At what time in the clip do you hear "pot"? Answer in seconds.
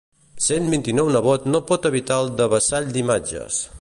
1.73-1.85